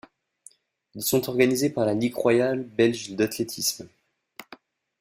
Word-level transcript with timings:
Ils 0.95 1.03
sont 1.03 1.29
organisés 1.29 1.69
par 1.69 1.85
la 1.85 1.93
Ligue 1.93 2.15
royale 2.15 2.63
belge 2.63 3.11
d'athlétisme. 3.11 3.87